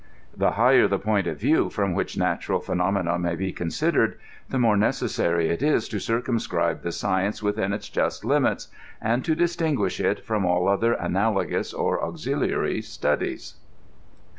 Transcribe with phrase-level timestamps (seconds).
[0.35, 4.17] The higher the point of view &om which natural phenome na may be considered,
[4.49, 8.69] the more necessary it is to circumscribe the science within its ju^t limits,
[8.99, 13.53] and to distinguish it firom all other analogous or auxiliary studies.